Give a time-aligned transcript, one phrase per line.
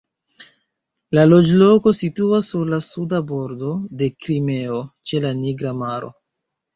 [1.17, 4.79] La loĝloko situas sur la Suda Bordo de Krimeo
[5.13, 6.11] ĉe la Nigra maro.